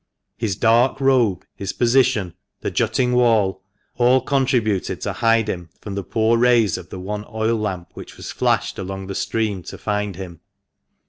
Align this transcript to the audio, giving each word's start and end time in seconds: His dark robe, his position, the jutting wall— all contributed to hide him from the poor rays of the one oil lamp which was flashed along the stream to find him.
His 0.35 0.55
dark 0.55 0.99
robe, 0.99 1.45
his 1.53 1.73
position, 1.73 2.33
the 2.61 2.71
jutting 2.71 3.13
wall— 3.13 3.61
all 3.99 4.19
contributed 4.21 4.99
to 5.01 5.13
hide 5.13 5.47
him 5.47 5.69
from 5.79 5.93
the 5.93 6.01
poor 6.03 6.39
rays 6.39 6.75
of 6.75 6.89
the 6.89 6.99
one 6.99 7.23
oil 7.31 7.55
lamp 7.55 7.91
which 7.93 8.17
was 8.17 8.31
flashed 8.31 8.79
along 8.79 9.05
the 9.05 9.13
stream 9.13 9.61
to 9.61 9.77
find 9.77 10.15
him. 10.15 10.39